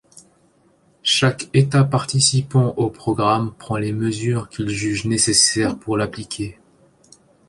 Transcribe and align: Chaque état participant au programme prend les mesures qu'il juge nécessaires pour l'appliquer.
Chaque 1.03 1.47
état 1.53 1.83
participant 1.83 2.73
au 2.75 2.89
programme 2.89 3.53
prend 3.59 3.77
les 3.77 3.91
mesures 3.93 4.49
qu'il 4.49 4.67
juge 4.67 5.05
nécessaires 5.05 5.77
pour 5.77 5.95
l'appliquer. 5.95 6.57